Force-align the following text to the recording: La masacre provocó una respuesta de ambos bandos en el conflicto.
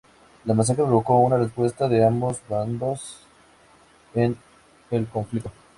La 0.45 0.55
masacre 0.55 0.83
provocó 0.83 1.19
una 1.19 1.37
respuesta 1.37 1.87
de 1.87 2.03
ambos 2.03 2.39
bandos 2.49 3.19
en 4.15 4.35
el 4.89 5.05
conflicto. 5.05 5.51